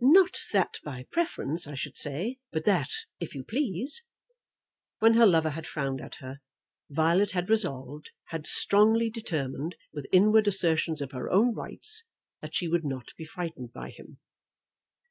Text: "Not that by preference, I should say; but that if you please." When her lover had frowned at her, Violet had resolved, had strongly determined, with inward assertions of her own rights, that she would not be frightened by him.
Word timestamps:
"Not 0.00 0.38
that 0.54 0.78
by 0.82 1.04
preference, 1.12 1.66
I 1.66 1.74
should 1.74 1.94
say; 1.94 2.38
but 2.50 2.64
that 2.64 2.88
if 3.20 3.34
you 3.34 3.44
please." 3.44 4.02
When 5.00 5.12
her 5.12 5.26
lover 5.26 5.50
had 5.50 5.66
frowned 5.66 6.00
at 6.00 6.14
her, 6.20 6.40
Violet 6.88 7.32
had 7.32 7.50
resolved, 7.50 8.08
had 8.28 8.46
strongly 8.46 9.10
determined, 9.10 9.76
with 9.92 10.06
inward 10.10 10.48
assertions 10.48 11.02
of 11.02 11.12
her 11.12 11.28
own 11.30 11.52
rights, 11.54 12.04
that 12.40 12.54
she 12.54 12.66
would 12.66 12.86
not 12.86 13.12
be 13.18 13.26
frightened 13.26 13.74
by 13.74 13.90
him. 13.90 14.20